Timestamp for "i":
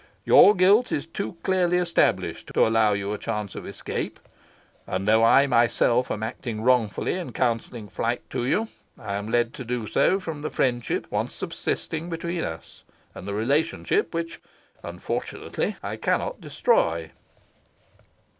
5.23-5.45, 8.97-9.13, 15.83-15.97